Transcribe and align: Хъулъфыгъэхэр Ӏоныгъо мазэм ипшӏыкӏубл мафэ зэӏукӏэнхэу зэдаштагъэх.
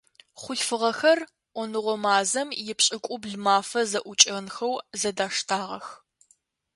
Хъулъфыгъэхэр 0.41 1.19
Ӏоныгъо 1.53 1.95
мазэм 2.03 2.49
ипшӏыкӏубл 2.71 3.33
мафэ 3.45 3.81
зэӏукӏэнхэу 3.89 4.73
зэдаштагъэх. 4.99 5.87